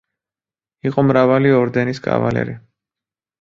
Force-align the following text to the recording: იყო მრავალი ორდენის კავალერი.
იყო 0.89 1.03
მრავალი 1.09 1.51
ორდენის 1.59 2.01
კავალერი. 2.09 2.57